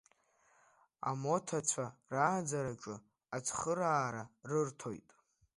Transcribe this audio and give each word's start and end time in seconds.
Амоҭацәа 1.09 1.85
рааӡараҿы 2.13 2.95
ацхыраара 3.35 4.23
рырҭоит. 4.49 5.09